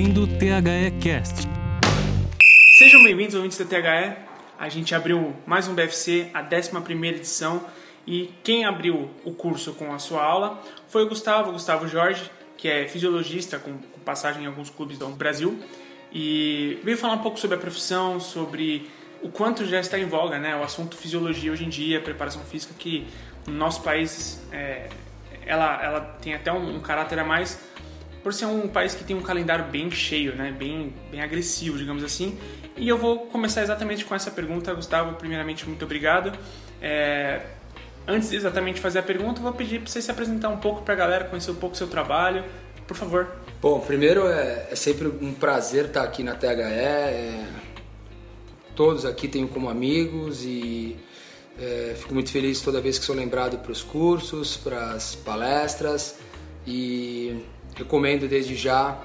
[0.00, 1.46] ouvindo o THE Cast.
[2.78, 4.16] Sejam bem-vindos, ouvintes da THE.
[4.58, 7.66] A gente abriu mais um BFC, a 11 edição,
[8.06, 10.58] e quem abriu o curso com a sua aula
[10.88, 15.62] foi o Gustavo, Gustavo Jorge, que é fisiologista com passagem em alguns clubes do Brasil,
[16.10, 18.88] e veio falar um pouco sobre a profissão, sobre
[19.22, 20.56] o quanto já está em voga, né?
[20.56, 23.06] O assunto fisiologia hoje em dia, preparação física, que
[23.46, 24.88] no nosso país é,
[25.44, 27.60] ela, ela tem até um, um, caráter a mais
[28.22, 30.54] por ser um país que tem um calendário bem cheio, né?
[30.56, 32.38] Bem, bem agressivo, digamos assim.
[32.76, 35.16] E eu vou começar exatamente com essa pergunta, Gustavo.
[35.16, 36.32] Primeiramente, muito obrigado.
[36.80, 37.42] É,
[38.06, 40.94] antes de exatamente fazer a pergunta, vou pedir para você se apresentar um pouco para
[40.94, 42.44] a galera, conhecer um pouco o seu trabalho,
[42.86, 43.28] por favor.
[43.60, 46.46] Bom, primeiro é, é sempre um prazer estar aqui na THE.
[46.46, 47.46] É,
[48.74, 50.96] todos aqui tenho como amigos e
[51.58, 56.18] é, fico muito feliz toda vez que sou lembrado para os cursos, para as palestras
[56.66, 57.42] e
[57.80, 58.98] recomendo desde já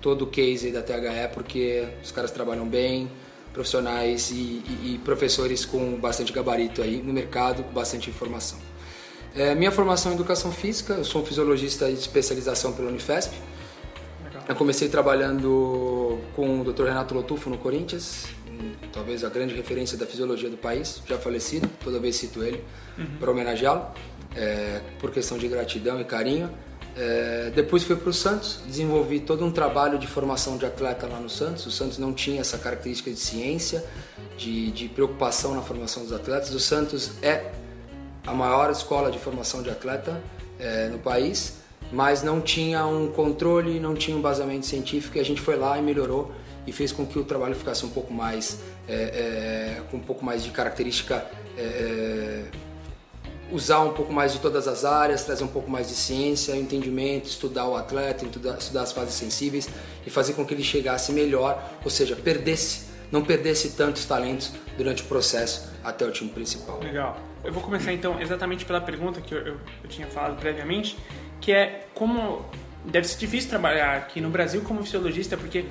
[0.00, 3.10] todo o case da THE porque os caras trabalham bem,
[3.52, 8.58] profissionais e, e, e professores com bastante gabarito aí no mercado, com bastante informação.
[9.34, 13.34] É, minha formação em educação física, eu sou um fisiologista de especialização pela Unifesp.
[14.24, 14.42] Legal.
[14.48, 16.84] Eu comecei trabalhando com o Dr.
[16.84, 18.26] Renato Lotufo no Corinthians,
[18.92, 22.62] talvez a grande referência da fisiologia do país, já falecido, toda vez cito ele
[22.96, 23.06] uhum.
[23.20, 23.86] para homenageá-lo,
[24.34, 26.50] é, por questão de gratidão e carinho.
[27.00, 31.20] É, depois fui para o Santos, desenvolvi todo um trabalho de formação de atleta lá
[31.20, 31.64] no Santos.
[31.64, 33.84] O Santos não tinha essa característica de ciência,
[34.36, 36.52] de, de preocupação na formação dos atletas.
[36.52, 37.52] O Santos é
[38.26, 40.20] a maior escola de formação de atleta
[40.58, 41.58] é, no país,
[41.92, 45.78] mas não tinha um controle, não tinha um basamento científico e a gente foi lá
[45.78, 46.32] e melhorou
[46.66, 50.24] e fez com que o trabalho ficasse um pouco mais é, é, com um pouco
[50.24, 51.24] mais de característica
[51.56, 52.44] é, é,
[53.50, 57.26] usar um pouco mais de todas as áreas, trazer um pouco mais de ciência, entendimento,
[57.26, 59.68] estudar o atleta, estudar, as fases sensíveis
[60.06, 65.02] e fazer com que ele chegasse melhor, ou seja, perdesse, não perdesse tantos talentos durante
[65.02, 66.80] o processo até o time principal.
[66.80, 67.18] Legal.
[67.44, 70.98] Eu vou começar então exatamente pela pergunta que eu, eu, eu tinha falado previamente,
[71.40, 72.44] que é como
[72.84, 75.66] deve ser difícil trabalhar aqui no Brasil como fisiologista, porque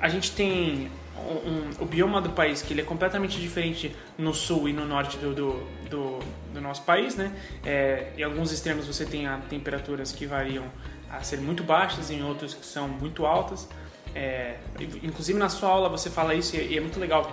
[0.00, 0.90] a gente tem
[1.32, 5.16] um, o bioma do país que ele é completamente diferente no sul e no norte
[5.18, 6.18] do, do, do,
[6.52, 7.32] do nosso país, né?
[7.64, 10.64] É, em alguns extremos você tem temperaturas que variam
[11.10, 13.68] a ser muito baixas, em outros que são muito altas.
[14.14, 14.56] É,
[15.02, 17.30] inclusive na sua aula você fala isso e é muito legal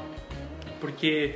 [0.83, 1.35] porque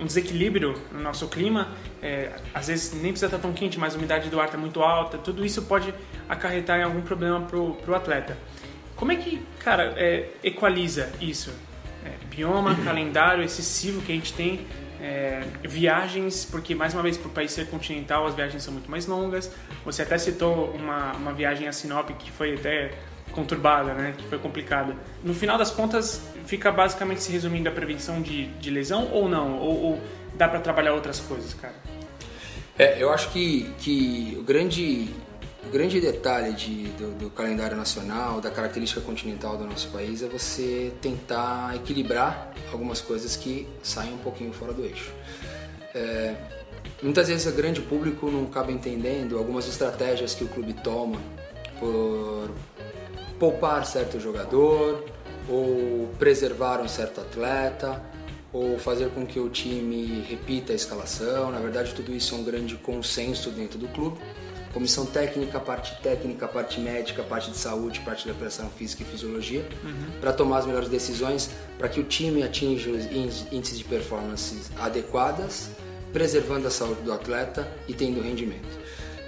[0.00, 1.68] um, desequilíbrio no nosso clima,
[2.02, 4.80] é, às vezes nem precisa estar tão quente, mas a umidade do ar está muito
[4.80, 5.92] alta, tudo isso pode
[6.26, 8.38] acarretar em algum problema para o atleta.
[8.96, 11.52] Como é que, cara, é, equaliza isso?
[12.04, 14.66] É, bioma, calendário excessivo que a gente tem,
[15.00, 18.90] é, viagens, porque mais uma vez, para o país ser continental, as viagens são muito
[18.90, 19.50] mais longas.
[19.84, 22.92] Você até citou uma, uma viagem a Sinop que foi até
[23.32, 24.14] conturbada, né?
[24.16, 24.94] Que foi complicada.
[25.24, 29.58] No final das contas, fica basicamente se resumindo a prevenção de, de lesão ou não?
[29.58, 30.02] Ou, ou
[30.34, 31.74] dá para trabalhar outras coisas, cara?
[32.78, 35.08] É, eu acho que, que o grande
[35.66, 40.28] o grande detalhe de, do, do, calendário nacional, da característica continental do nosso país, é
[40.28, 45.12] você tentar equilibrar algumas coisas que saem um pouquinho fora do eixo.
[45.94, 46.34] É,
[47.02, 51.20] muitas vezes o grande público não acaba entendendo algumas estratégias que o clube toma
[51.78, 52.50] por
[53.38, 55.04] poupar certo jogador,
[55.48, 58.02] ou preservar um certo atleta,
[58.52, 61.50] ou fazer com que o time repita a escalação.
[61.50, 64.18] Na verdade, tudo isso é um grande consenso dentro do clube
[64.72, 69.66] comissão técnica, parte técnica, parte médica, parte de saúde, parte da preparação física e fisiologia,
[69.82, 70.20] uhum.
[70.20, 75.70] para tomar as melhores decisões, para que o time atinja os índices de performance adequadas,
[76.12, 78.78] preservando a saúde do atleta e tendo rendimento.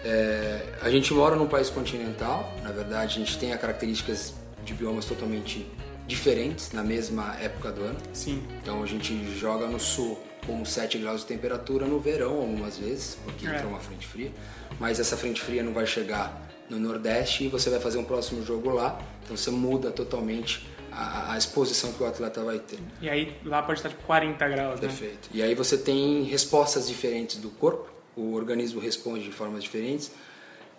[0.05, 5.05] É, a gente mora num país continental, na verdade, a gente tem características de biomas
[5.05, 5.67] totalmente
[6.07, 7.99] diferentes na mesma época do ano.
[8.13, 8.43] Sim.
[8.61, 13.17] Então a gente joga no sul com 7 graus de temperatura no verão algumas vezes,
[13.25, 13.55] porque é.
[13.55, 14.33] entra uma frente fria
[14.79, 18.45] mas essa frente fria não vai chegar no Nordeste e você vai fazer um próximo
[18.45, 22.79] jogo lá, então você muda totalmente a, a exposição que o atleta vai ter.
[23.01, 24.89] E aí lá pode estar de 40 graus, né?
[24.89, 25.29] Perfeito.
[25.33, 25.41] Né?
[25.41, 30.13] E aí você tem respostas diferentes do corpo, o organismo responde de formas diferentes,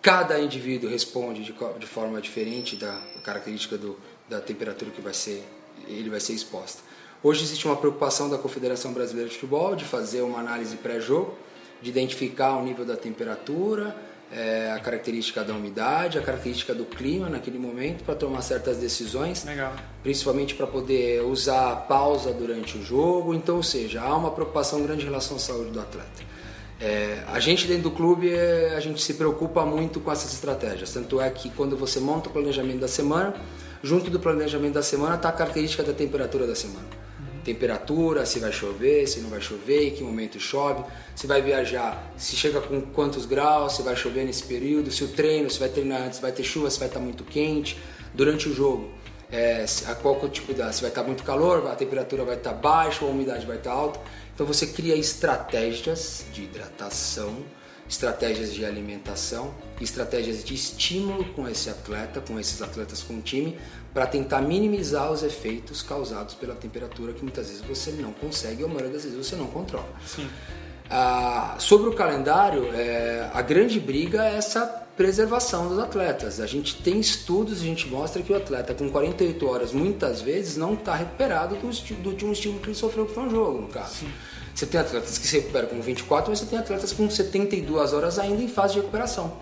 [0.02, 3.98] cada indivíduo responde de, de forma diferente da característica do,
[4.28, 5.44] da temperatura que vai ser,
[5.86, 6.82] ele vai ser exposta.
[7.22, 11.34] Hoje existe uma preocupação da Confederação Brasileira de Futebol de fazer uma análise pré-jogo
[11.80, 13.94] de identificar o nível da temperatura,
[14.32, 19.44] é, a característica da umidade, a característica do clima naquele momento para tomar certas decisões,
[19.44, 19.72] Legal.
[20.02, 23.34] principalmente para poder usar a pausa durante o jogo.
[23.34, 26.34] Então, ou seja, há uma preocupação grande em relação à saúde do atleta.
[26.80, 28.34] É, a gente dentro do clube
[28.74, 30.92] a gente se preocupa muito com essas estratégias.
[30.92, 33.34] Tanto é que quando você monta o planejamento da semana,
[33.84, 36.86] junto do planejamento da semana está a característica da temperatura da semana.
[37.20, 37.42] Uhum.
[37.44, 40.82] Temperatura, se vai chover, se não vai chover, em que momento chove,
[41.14, 45.08] se vai viajar, se chega com quantos graus, se vai chover nesse período, se o
[45.08, 47.78] treino, se vai treinar antes, vai ter chuva, se vai estar muito quente
[48.14, 48.90] durante o jogo.
[49.30, 53.04] É, a qual tipo da, se vai estar muito calor, a temperatura vai estar baixa,
[53.04, 54.00] a umidade vai estar alta.
[54.34, 57.36] Então você cria estratégias de hidratação,
[57.88, 63.58] estratégias de alimentação, estratégias de estímulo com esse atleta, com esses atletas com o time,
[63.92, 68.68] para tentar minimizar os efeitos causados pela temperatura que muitas vezes você não consegue ou
[68.68, 69.88] maioria das vezes você não controla.
[70.04, 70.28] Sim.
[70.90, 76.40] Ah, sobre o calendário, é, a grande briga é essa preservação dos atletas.
[76.40, 80.56] A gente tem estudos, a gente mostra que o atleta com 48 horas muitas vezes
[80.56, 81.68] não está recuperado do,
[82.02, 83.94] do último estímulo que ele sofreu, que foi um jogo, no caso.
[83.94, 84.12] Sim.
[84.54, 88.18] Você tem atletas que se recuperam com 24, mas você tem atletas com 72 horas
[88.18, 89.36] ainda em fase de recuperação.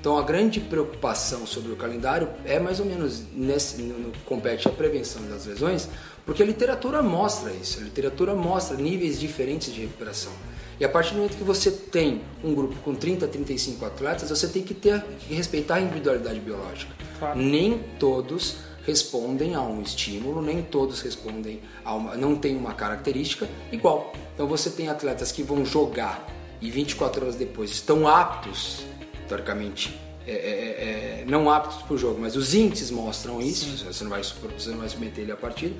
[0.00, 4.66] Então a grande preocupação sobre o calendário é mais ou menos nesse no, no compete
[4.68, 5.88] a prevenção das lesões,
[6.24, 7.80] porque a literatura mostra isso.
[7.80, 10.32] A literatura mostra níveis diferentes de recuperação.
[10.80, 14.48] E a partir do momento que você tem um grupo com 30, 35 atletas, você
[14.48, 16.92] tem que ter que respeitar a individualidade biológica.
[17.18, 17.38] Claro.
[17.38, 23.48] Nem todos respondem a um estímulo, nem todos respondem a uma, não tem uma característica
[23.70, 24.12] igual.
[24.34, 26.26] Então você tem atletas que vão jogar
[26.60, 28.84] e 24 horas depois estão aptos,
[29.28, 34.04] teoricamente, é, é, é, não aptos para o jogo, mas os índices mostram isso, você
[34.04, 35.74] não, vai, você não vai submeter ele à partida,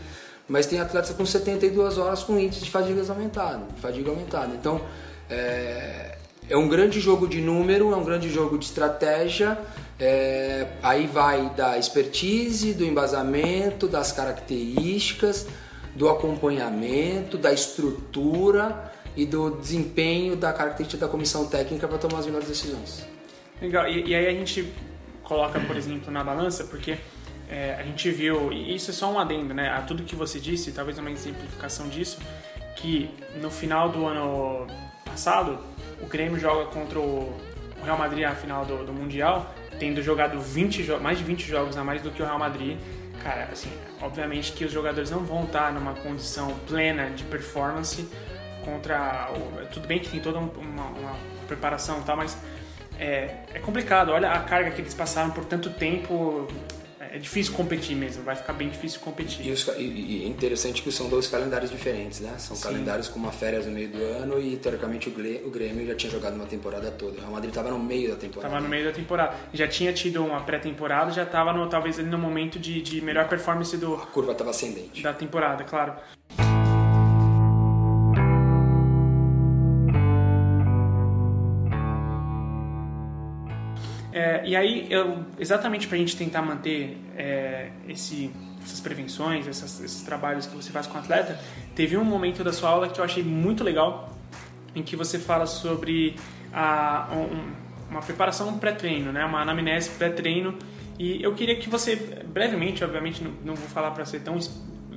[0.48, 4.52] mas tem atletas com 72 horas com índice de fadiga aumentado, fadiga aumentada.
[4.54, 4.80] Então
[5.30, 9.58] é, é um grande jogo de número, é um grande jogo de estratégia
[9.98, 15.46] é, aí vai da expertise, do embasamento, das características,
[15.94, 22.26] do acompanhamento, da estrutura e do desempenho da característica da comissão técnica para tomar as
[22.26, 23.06] melhores decisões.
[23.60, 24.72] Legal, e, e, aí a gente
[25.22, 26.96] coloca, por exemplo, na balança, porque
[27.48, 30.40] é, a gente viu, e isso é só um adendo, né, a tudo que você
[30.40, 32.18] disse, talvez uma exemplificação disso,
[32.76, 33.10] que
[33.40, 34.66] no final do ano
[35.04, 35.58] passado,
[36.02, 37.32] o Grêmio joga contra o
[37.84, 41.84] Real Madrid na final do, do Mundial tendo jogado 20 mais de 20 jogos a
[41.84, 42.78] mais do que o Real Madrid,
[43.22, 43.70] cara, assim,
[44.00, 48.08] obviamente que os jogadores não vão estar numa condição plena de performance
[48.64, 51.16] contra o, tudo bem que tem toda uma, uma
[51.46, 52.36] preparação e tal, mas
[52.98, 54.10] é, é complicado.
[54.10, 56.46] Olha a carga que eles passaram por tanto tempo
[57.12, 59.46] é difícil competir mesmo, vai ficar bem difícil competir.
[59.46, 62.34] E, os, e, e é interessante que são dois calendários diferentes, né?
[62.38, 62.62] São Sim.
[62.62, 66.34] calendários com uma férias no meio do ano e teoricamente o Grêmio já tinha jogado
[66.34, 67.18] uma temporada toda.
[67.18, 68.48] O Real Madrid estava no meio da temporada.
[68.48, 69.36] Estava no meio da temporada.
[69.52, 73.76] Já tinha tido uma pré-temporada, já estava talvez ali no momento de, de melhor performance
[73.76, 73.94] do.
[73.94, 75.02] A curva estava ascendente.
[75.02, 75.94] Da temporada, claro.
[84.12, 88.30] É, e aí, eu, exatamente para a gente tentar manter é, esse,
[88.62, 91.40] essas prevenções, essas, esses trabalhos que você faz com o atleta,
[91.74, 94.14] teve um momento da sua aula que eu achei muito legal,
[94.74, 96.16] em que você fala sobre
[96.52, 99.24] a, um, uma preparação pré-treino, né?
[99.24, 100.56] uma anamnese pré-treino.
[100.98, 104.38] E eu queria que você, brevemente, obviamente, não, não vou falar para ser tão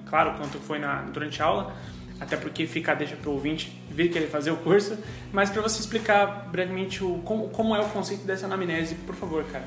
[0.05, 1.75] claro quanto foi na, durante a aula,
[2.19, 4.97] até porque fica deixa para o ouvinte vir querer fazer o curso,
[5.31, 9.43] mas para você explicar brevemente o, como, como é o conceito dessa anamnese, por favor,
[9.45, 9.65] cara.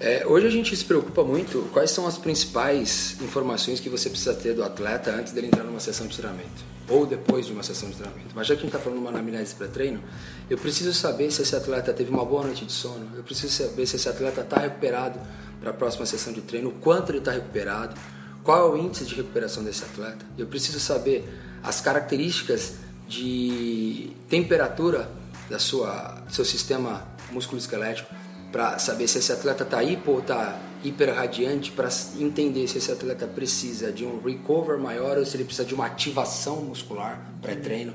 [0.00, 4.32] É, hoje a gente se preocupa muito quais são as principais informações que você precisa
[4.32, 7.90] ter do atleta antes dele entrar numa sessão de treinamento ou depois de uma sessão
[7.90, 8.30] de treinamento.
[8.34, 10.00] Mas já que a gente está falando de uma anamnese pré-treino,
[10.48, 13.86] eu preciso saber se esse atleta teve uma boa noite de sono, eu preciso saber
[13.86, 15.20] se esse atleta está recuperado
[15.60, 17.94] para a próxima sessão de treino, o quanto ele está recuperado,
[18.42, 20.24] qual é o índice de recuperação desse atleta.
[20.38, 21.28] Eu preciso saber
[21.62, 22.74] as características
[23.08, 25.10] de temperatura
[25.48, 28.14] da sua do seu sistema músculo-esquelético
[28.52, 31.88] para saber se esse atleta está hipo ou está hiperradiante, para
[32.18, 35.86] entender se esse atleta precisa de um recover maior ou se ele precisa de uma
[35.86, 37.94] ativação muscular pré-treino.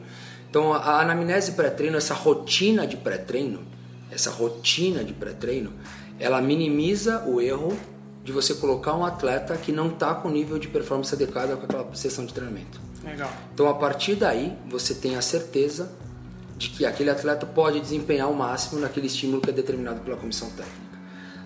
[0.50, 3.62] Então, a anamnese pré-treino, essa rotina de pré-treino,
[4.12, 5.74] essa rotina de pré-treino,
[6.20, 7.76] ela minimiza o erro
[8.24, 11.96] de você colocar um atleta que não está com nível de performance adequado com aquela
[11.96, 12.80] sessão de treinamento.
[13.04, 13.32] Legal.
[13.54, 15.92] Então, a partir daí, você tem a certeza
[16.58, 20.50] de que aquele atleta pode desempenhar o máximo naquele estímulo que é determinado pela comissão
[20.50, 20.94] técnica.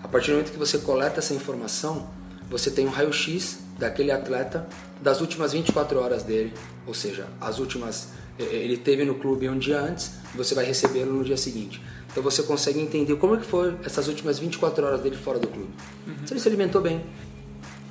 [0.02, 2.08] A partir do momento que você coleta essa informação,
[2.48, 4.66] você tem um raio-x daquele atleta
[5.02, 6.52] das últimas 24 horas dele,
[6.86, 11.24] ou seja, as últimas ele teve no clube um dia antes, você vai recebê-lo no
[11.24, 11.82] dia seguinte.
[12.10, 15.48] Então você consegue entender como é que foi essas últimas 24 horas dele fora do
[15.48, 15.72] clube.
[16.06, 16.14] Uhum.
[16.24, 17.04] Se ele se alimentou bem,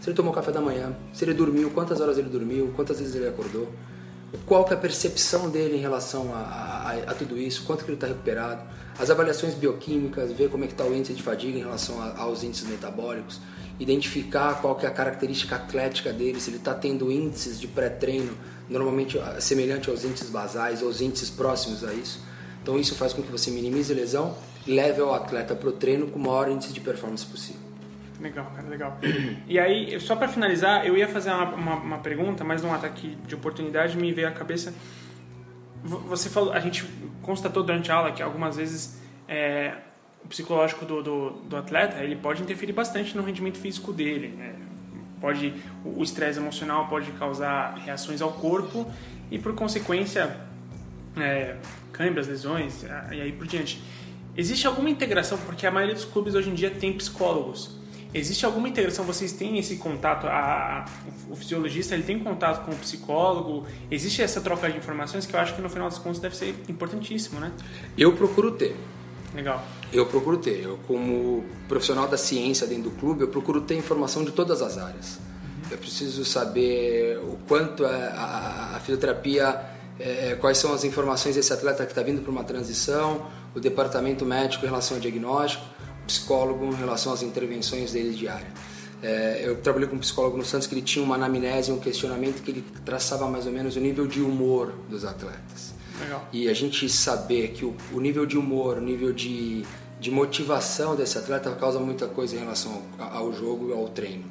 [0.07, 3.13] se ele tomou café da manhã, se ele dormiu, quantas horas ele dormiu, quantas vezes
[3.13, 3.67] ele acordou,
[4.45, 7.89] qual que é a percepção dele em relação a, a, a tudo isso, quanto que
[7.89, 8.61] ele está recuperado,
[8.97, 12.19] as avaliações bioquímicas, ver como é que está o índice de fadiga em relação a,
[12.19, 13.41] aos índices metabólicos.
[13.81, 18.31] identificar qual que é a característica atlética dele, se ele está tendo índices de pré-treino,
[18.69, 22.21] normalmente semelhante aos índices basais ou aos índices próximos a isso.
[22.63, 25.73] Então isso faz com que você minimize a lesão e leve o atleta para o
[25.73, 27.66] treino com o maior índice de performance possível.
[28.19, 28.97] Legal, cara, legal.
[29.47, 33.15] E aí, só para finalizar, eu ia fazer uma, uma, uma, pergunta, mas num ataque
[33.27, 34.73] de oportunidade me veio à cabeça.
[35.83, 36.83] Você falou, a gente
[37.21, 39.75] constatou durante a aula que algumas vezes é,
[40.23, 44.29] o psicológico do, do, do, atleta ele pode interferir bastante no rendimento físico dele.
[44.29, 44.55] Né?
[45.21, 45.53] Pode,
[45.85, 48.91] o estresse emocional pode causar reações ao corpo
[49.29, 50.37] e, por consequência,
[51.15, 51.55] é,
[51.91, 53.81] câimbras, lesões e aí por diante.
[54.35, 57.77] Existe alguma integração, porque a maioria dos clubes hoje em dia tem psicólogos.
[58.17, 59.05] Existe alguma integração?
[59.05, 60.27] Vocês têm esse contato?
[60.27, 60.85] A, a,
[61.29, 63.65] o fisiologista ele tem contato com o psicólogo?
[63.91, 66.55] Existe essa troca de informações que eu acho que no final das contas deve ser
[66.67, 67.51] importantíssimo, né?
[67.97, 68.75] Eu procuro ter.
[69.35, 69.63] Legal.
[69.93, 70.63] Eu procuro ter.
[70.63, 74.77] Eu, como profissional da ciência dentro do clube, eu procuro ter informação de todas as
[74.77, 75.17] áreas.
[75.17, 75.71] Uhum.
[75.71, 79.61] Eu preciso saber o quanto é a, a fisioterapia,
[79.99, 84.25] é, quais são as informações desse atleta que está vindo para uma transição, o departamento
[84.25, 85.76] médico em relação ao diagnóstico
[86.07, 88.47] psicólogo em relação às intervenções dele diária.
[89.01, 92.41] É, eu trabalhei com um psicólogo no Santos que ele tinha uma anamnese, um questionamento
[92.41, 95.75] que ele traçava mais ou menos o nível de humor dos atletas.
[95.99, 96.27] Legal.
[96.33, 99.63] E a gente saber que o, o nível de humor, o nível de,
[99.99, 104.25] de motivação desse atleta causa muita coisa em relação ao, ao jogo e ao treino.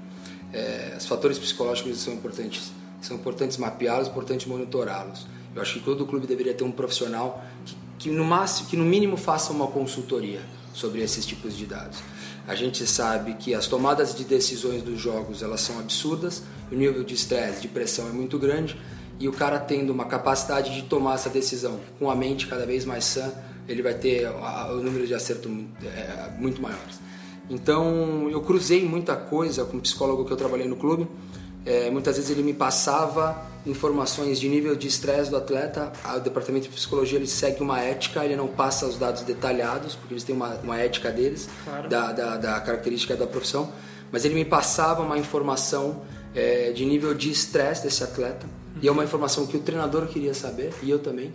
[0.53, 5.27] É, os fatores psicológicos são importantes, são importantes mapeá-los, importantes monitorá-los.
[5.55, 8.85] Eu acho que todo clube deveria ter um profissional que, que no máximo, que no
[8.85, 10.41] mínimo faça uma consultoria
[10.73, 11.99] sobre esses tipos de dados.
[12.47, 17.03] A gente sabe que as tomadas de decisões dos jogos elas são absurdas, o nível
[17.03, 18.81] de estresse, de pressão é muito grande
[19.19, 22.85] e o cara tendo uma capacidade de tomar essa decisão com a mente cada vez
[22.85, 23.33] mais sã,
[23.67, 25.49] ele vai ter o número de acerto
[25.83, 27.01] é, muito maiores.
[27.51, 31.09] Então eu cruzei muita coisa com o psicólogo que eu trabalhei no clube
[31.67, 35.93] é, muitas vezes ele me passava informações de nível de estresse do atleta.
[36.17, 40.15] O departamento de psicologia ele segue uma ética, ele não passa os dados detalhados, porque
[40.15, 41.89] eles têm uma, uma ética deles, claro.
[41.89, 43.73] da, da, da, característica da profissão.
[44.13, 48.47] Mas ele me passava uma informação é, de nível de estresse desse atleta.
[48.47, 48.81] Uhum.
[48.83, 51.35] E é uma informação que o treinador queria saber, e eu também.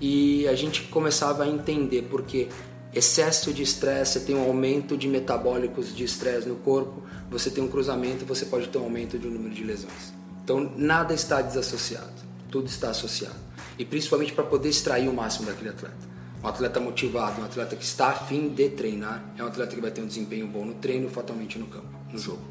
[0.00, 2.48] E a gente começava a entender, porque
[2.92, 7.62] excesso de estresse, você tem um aumento de metabólicos de estresse no corpo, você tem
[7.62, 10.14] um cruzamento, você pode ter um aumento de um número de lesões.
[10.42, 12.12] Então nada está desassociado,
[12.50, 13.36] tudo está associado.
[13.78, 16.16] E principalmente para poder extrair o máximo daquele atleta.
[16.42, 19.90] Um atleta motivado, um atleta que está afim de treinar, é um atleta que vai
[19.90, 22.42] ter um desempenho bom no treino, fatalmente no campo, no jogo.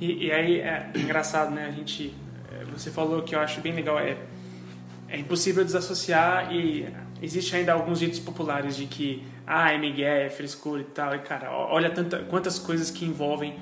[0.00, 1.66] E, e aí é engraçado, né?
[1.66, 2.14] A gente,
[2.52, 4.16] é, você falou que eu acho bem legal é
[5.14, 6.88] é impossível desassociar e
[7.22, 11.14] existe ainda alguns ditos populares de que ah, é Miguel, é frescura e tal.
[11.14, 13.54] E cara, olha tanta, quantas coisas que envolvem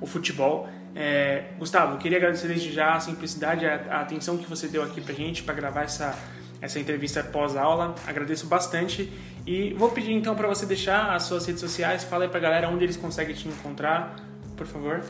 [0.00, 0.68] o futebol.
[0.94, 5.00] É, Gustavo, queria agradecer desde já a simplicidade, a, a atenção que você deu aqui
[5.00, 6.16] pra gente para gravar essa,
[6.60, 7.94] essa entrevista pós-aula.
[8.06, 9.12] Agradeço bastante
[9.46, 12.04] e vou pedir então para você deixar as suas redes sociais.
[12.04, 14.16] Fala aí pra galera onde eles conseguem te encontrar,
[14.56, 15.02] por favor.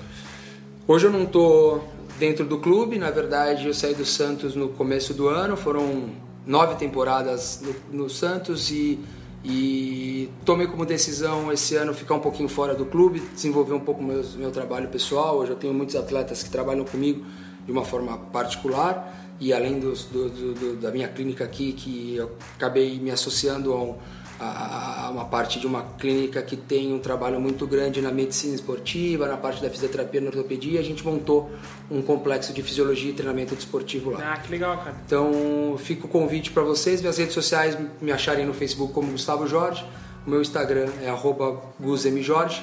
[0.87, 1.81] Hoje eu não tô
[2.19, 6.11] dentro do clube, na verdade eu saí do Santos no começo do ano, foram
[6.47, 8.99] nove temporadas no, no Santos e
[9.45, 14.03] e tomei como decisão esse ano ficar um pouquinho fora do clube, desenvolver um pouco
[14.03, 15.37] meu, meu trabalho pessoal.
[15.37, 17.23] Hoje eu tenho muitos atletas que trabalham comigo
[17.67, 22.33] de uma forma particular e além dos, do, do, da minha clínica aqui, que eu
[22.57, 23.97] acabei me associando a um,
[24.38, 28.55] a, a uma parte de uma clínica que tem um trabalho muito grande na medicina
[28.55, 30.81] esportiva, na parte da fisioterapia e ortopedia.
[30.81, 31.50] A gente montou
[31.91, 34.35] um complexo de fisiologia e treinamento desportivo lá.
[34.35, 34.97] Ah, que legal, cara.
[35.07, 37.00] Então, fica o convite para vocês.
[37.00, 39.85] Minhas redes sociais me acharem no Facebook como Gustavo Jorge.
[40.26, 41.14] O meu Instagram é
[41.81, 42.62] guzemjorge.